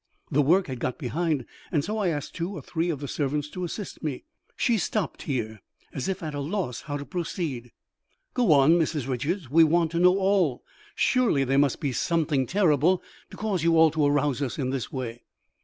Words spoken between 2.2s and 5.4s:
two or three of the servants to assist me." She stopped